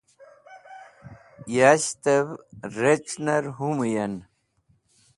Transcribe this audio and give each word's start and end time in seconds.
yasht'ev 1.55 2.27
rec̃hner 2.81 3.43
humuyen 3.57 4.13